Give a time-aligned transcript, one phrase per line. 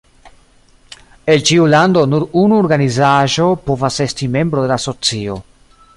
[1.33, 5.41] El ĉiu lando nur unu organizaĵo povas esti membro de la asocio.